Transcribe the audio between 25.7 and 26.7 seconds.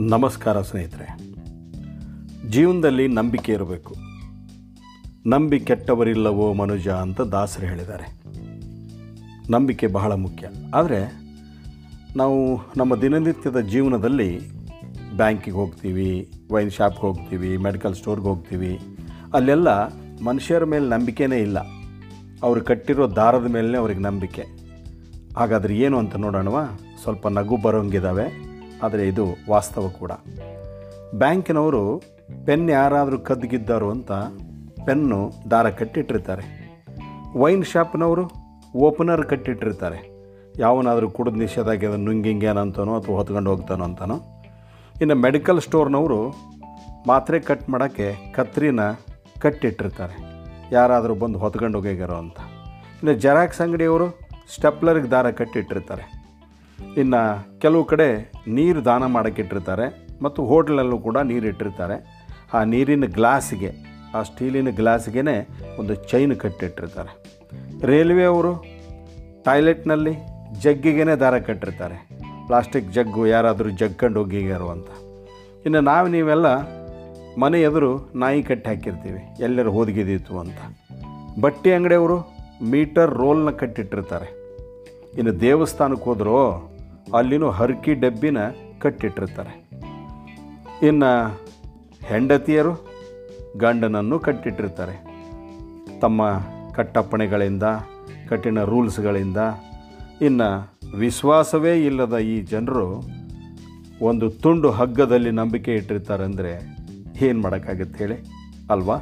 ಏನು ಅಂತ ನೋಡೋಣವಾ?